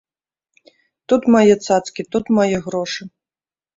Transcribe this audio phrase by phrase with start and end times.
[1.13, 3.03] Тут мае цацкі, тут мае грошы.